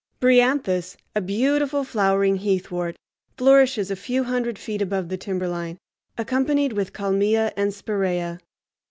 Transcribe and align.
Bryanthus, 0.19 0.97
a 1.15 1.21
beautiful 1.21 1.83
flowering 1.83 2.37
heathwort, 2.39 2.95
flourishes 3.37 3.91
a 3.91 3.95
few 3.95 4.23
hundred 4.23 4.57
feet 4.57 4.81
above 4.81 5.09
the 5.09 5.15
timberline, 5.17 5.77
accompanied 6.17 6.73
with 6.73 6.91
kalmia 6.91 7.53
and 7.55 7.71
spiraea. 7.71 8.39